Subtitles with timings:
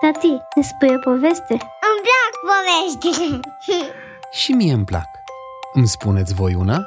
[0.00, 1.52] Tati, ne spui o poveste?
[1.88, 3.40] Îmi plac poveștile
[4.30, 5.08] Și mie îmi plac.
[5.72, 6.84] Îmi spuneți voi una?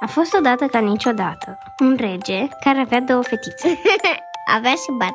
[0.00, 3.78] A fost odată ca niciodată un rege care avea două fetițe.
[4.56, 5.12] Avea și bar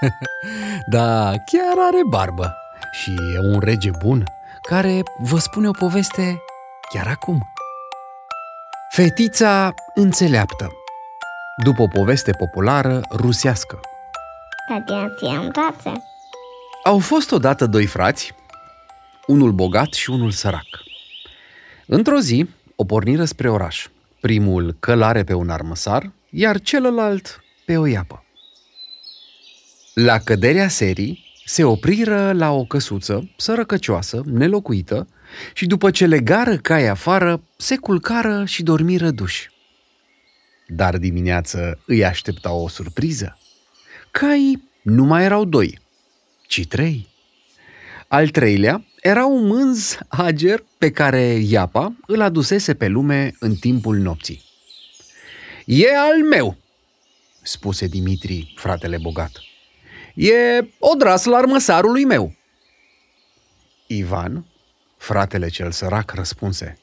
[0.94, 2.56] Da, chiar are barbă.
[2.92, 4.24] Și e un rege bun
[4.62, 6.42] care vă spune o poveste
[6.92, 7.38] chiar acum.
[8.90, 10.68] Fetița înțeleaptă
[11.64, 13.80] După o poveste populară rusească
[14.68, 16.09] Tati, ți-am tațe
[16.84, 18.34] Au fost odată doi frați,
[19.26, 20.66] unul bogat și unul sărac.
[21.86, 23.88] Într-o zi, o porniră spre oraș.
[24.20, 28.24] Primul călare pe un armăsar, iar celălalt pe o iapă.
[29.94, 35.08] La căderea serii, se opriră la o căsuță sărăcăcioasă, nelocuită,
[35.54, 39.50] și după ce legară cai afară, se culcară și dormiră duși.
[40.66, 43.38] Dar dimineață îi aștepta o surpriză.
[44.10, 45.78] Caii nu mai erau doi,
[46.50, 47.08] ci trei.
[48.08, 53.96] Al treilea era un mânz ager pe care Iapa îl adusese pe lume în timpul
[53.96, 54.42] nopții.
[55.64, 56.56] E al meu,
[57.42, 59.30] spuse Dimitri, fratele bogat.
[60.14, 62.34] E odrasul armăsarului meu.
[63.86, 64.46] Ivan,
[64.96, 66.78] fratele cel sărac, răspunse.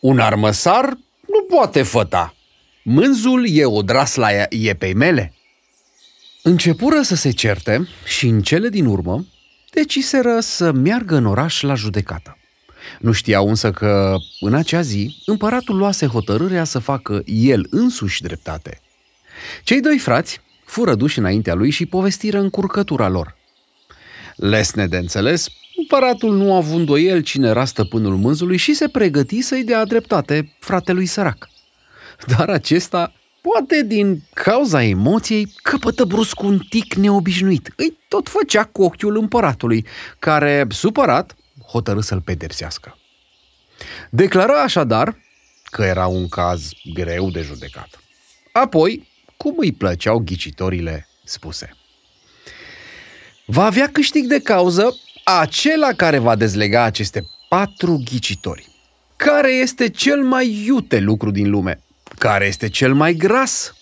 [0.00, 0.84] Un armăsar
[1.28, 2.34] nu poate făta.
[2.82, 5.32] Mânzul e odras la iepei mele.
[6.46, 9.26] Începură să se certe și în cele din urmă
[9.70, 12.38] deciseră să meargă în oraș la judecată.
[13.00, 18.80] Nu știau însă că, în acea zi, împăratul luase hotărârea să facă el însuși dreptate.
[19.62, 23.36] Cei doi frați fură duși înaintea lui și povestiră încurcătura lor.
[24.36, 29.40] Lesne de înțeles, împăratul nu a avut îndoiel cine era stăpânul mânzului și se pregăti
[29.40, 31.48] să-i dea dreptate fratelui sărac.
[32.36, 33.12] Dar acesta,
[33.50, 37.72] poate din cauza emoției, căpătă brusc un tic neobișnuit.
[37.76, 39.86] Îi tot făcea cu ochiul împăratului,
[40.18, 42.98] care, supărat, hotărâ să-l pedepsească.
[44.10, 45.16] Declară așadar
[45.64, 47.88] că era un caz greu de judecat.
[48.52, 51.76] Apoi, cum îi plăceau ghicitorile spuse.
[53.46, 58.68] Va avea câștig de cauză acela care va dezlega aceste patru ghicitori.
[59.16, 61.83] Care este cel mai iute lucru din lume?
[62.18, 63.74] Care este cel mai gras?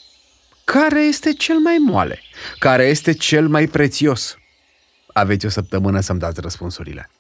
[0.65, 2.19] Care este cel mai moale?
[2.59, 4.37] Care este cel mai prețios?
[5.07, 7.11] Aveți o săptămână să-mi dați răspunsurile.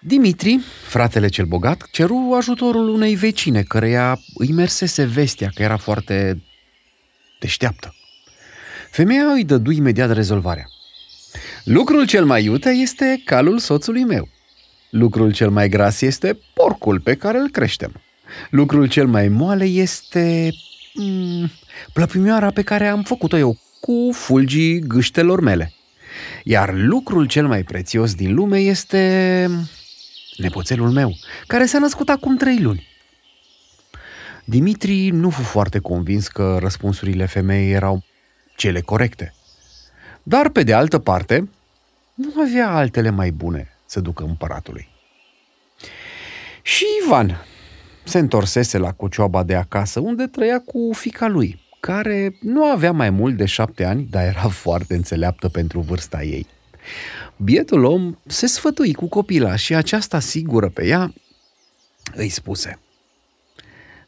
[0.00, 6.42] Dimitri, fratele cel bogat, ceru ajutorul unei vecine, căreia îi mersese vestea că era foarte
[7.40, 7.94] deșteaptă.
[8.90, 10.64] Femeia îi dădu imediat rezolvarea.
[11.64, 14.28] Lucrul cel mai iute este calul soțului meu.
[14.90, 18.02] Lucrul cel mai gras este porcul pe care îl creștem.
[18.50, 20.52] Lucrul cel mai moale este
[20.94, 21.50] mm,
[21.92, 25.72] plăpimioara pe care am făcut-o eu cu fulgii gâștelor mele.
[26.44, 29.46] Iar lucrul cel mai prețios din lume este
[30.36, 31.16] nepoțelul meu,
[31.46, 32.86] care s-a născut acum trei luni.
[34.44, 38.04] Dimitri nu fu foarte convins că răspunsurile femeii erau
[38.56, 39.34] cele corecte.
[40.22, 41.48] Dar, pe de altă parte,
[42.14, 44.88] nu avea altele mai bune să ducă împăratului.
[46.62, 47.46] Și Ivan
[48.08, 53.10] se întorsese la cocioaba de acasă, unde trăia cu fica lui, care nu avea mai
[53.10, 56.46] mult de șapte ani, dar era foarte înțeleaptă pentru vârsta ei.
[57.36, 61.12] Bietul om se sfătui cu copila și aceasta sigură pe ea
[62.14, 62.78] îi spuse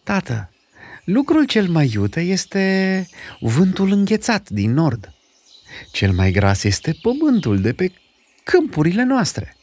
[0.03, 0.50] Tată,
[1.05, 3.06] lucrul cel mai iute este
[3.41, 5.12] vântul înghețat din nord.
[5.93, 7.93] Cel mai gras este pământul de pe
[8.44, 9.56] câmpurile noastre.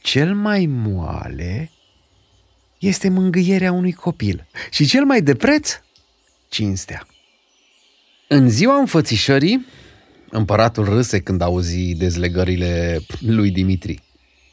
[0.00, 1.70] Cel mai moale
[2.80, 5.80] este mângâierea unui copil și cel mai de preț,
[6.48, 7.06] cinstea.
[8.28, 9.66] În ziua înfățișării,
[10.30, 14.02] împăratul râse când auzi dezlegările lui Dimitri.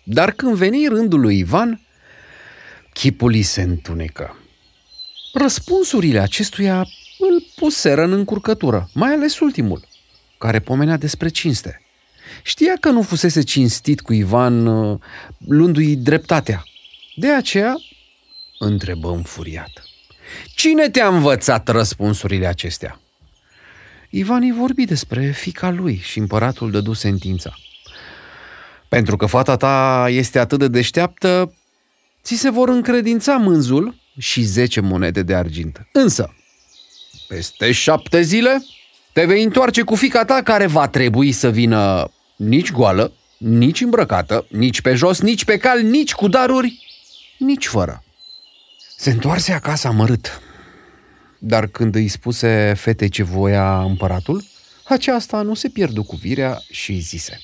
[0.03, 1.81] Dar când veni rândul lui Ivan,
[2.93, 4.37] chipul îi se întunecă.
[5.33, 6.77] Răspunsurile acestuia
[7.19, 9.87] îl puseră în încurcătură, mai ales ultimul,
[10.37, 11.81] care pomenea despre cinste.
[12.43, 14.99] Știa că nu fusese cinstit cu Ivan uh,
[15.37, 16.63] luându-i dreptatea.
[17.15, 17.75] De aceea
[18.59, 19.83] întrebă înfuriat.
[20.55, 22.99] Cine te-a învățat răspunsurile acestea?
[24.09, 27.53] Ivan îi vorbi despre fica lui și împăratul dădu sentința.
[28.89, 31.53] Pentru că fata ta este atât de deșteaptă,
[32.23, 35.87] ți se vor încredința mânzul și zece monede de argint.
[35.91, 36.35] Însă,
[37.27, 38.63] peste șapte zile,
[39.13, 44.45] te vei întoarce cu fica ta care va trebui să vină nici goală, nici îmbrăcată,
[44.49, 46.85] nici pe jos, nici pe cal, nici cu daruri,
[47.37, 48.03] nici fără.
[48.97, 50.41] Se întoarse acasă amărât.
[51.39, 54.43] Dar când îi spuse fetei ce voia împăratul,
[54.87, 57.39] Aceasta nu se pierdu cu virea și îi zise.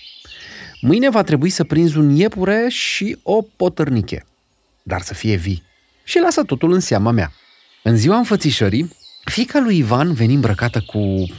[0.82, 4.26] Mâine va trebui să prinzi un iepure și o potărniche,
[4.84, 5.64] dar să fie vii.
[6.04, 7.32] Și lasă totul în seama mea.
[7.84, 11.32] În ziua înfățișării, fica lui Ivan veni îmbrăcată cu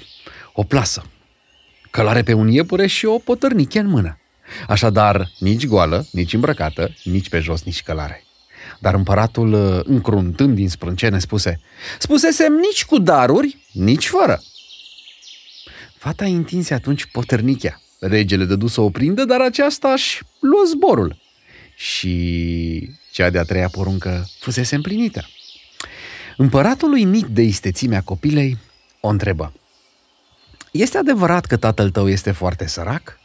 [0.52, 1.04] o plasă,
[1.90, 4.18] călare pe un iepure și o potărniche în mână.
[4.68, 8.23] Așadar, nici goală, nici îmbrăcată, nici pe jos, nici călare.
[8.78, 11.60] Dar împăratul, încruntând din sprâncene, spuse
[11.98, 14.42] Spusesem nici cu daruri, nici fără.
[15.96, 17.80] Fata întinse atunci potărnichea.
[18.00, 21.16] Regele dădu să o prindă, dar aceasta își luă zborul.
[21.76, 25.28] Și cea de-a treia poruncă fusese împlinită.
[26.36, 28.58] Împăratul uimit de istețimea copilei
[29.00, 29.52] o întrebă.
[30.70, 33.18] Este adevărat că tatăl tău este foarte sărac?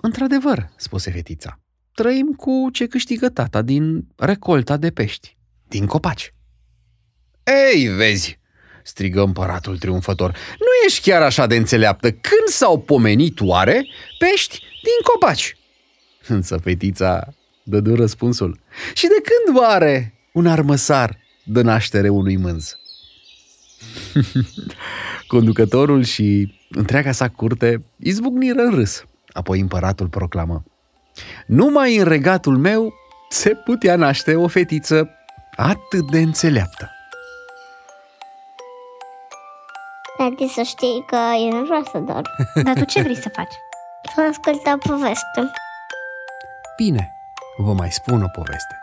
[0.00, 1.61] Într-adevăr, spuse fetița.
[1.94, 5.36] Trăim cu ce câștigă tata din recolta de pești,
[5.68, 6.34] din copaci.
[7.72, 8.38] Ei, vezi,
[8.82, 12.10] strigă împăratul triumfător, nu ești chiar așa de înțeleaptă.
[12.10, 13.86] Când s-au pomenit oare
[14.18, 15.56] pești din copaci?
[16.28, 18.60] Însă fetița dădu răspunsul.
[18.94, 22.76] Și de când oare un armăsar dă naștere unui mânz?
[25.26, 29.04] Conducătorul și întreaga sa curte izbucniră în râs.
[29.32, 30.64] Apoi împăratul proclamă.
[31.46, 32.92] Numai în regatul meu
[33.28, 35.10] se putea naște o fetiță
[35.56, 36.90] atât de înțeleaptă.
[40.16, 42.26] Tati, să știi că eu nu vreau să dorm.
[42.64, 43.54] Dar tu ce vrei să faci?
[44.14, 45.50] Să ascult o poveste.
[46.76, 47.12] Bine,
[47.56, 48.78] vă mai spun o poveste.